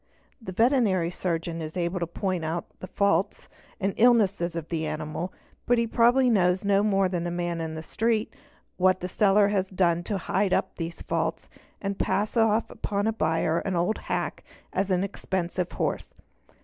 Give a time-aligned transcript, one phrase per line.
[0.41, 3.47] The Veterinary Surgeon is able to point out the faults
[3.79, 5.31] and illnesses— of an animal,
[5.67, 8.33] but he probably knows no more than the man in the street
[8.77, 13.13] what the seller has done to hide up these faults and pass off upon a
[13.13, 14.43] buyer an old hack
[14.73, 16.09] as an expensive horse.